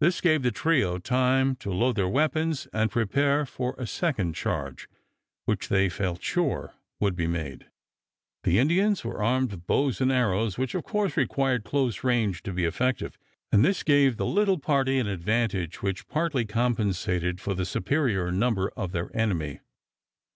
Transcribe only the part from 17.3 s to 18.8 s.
for the superior number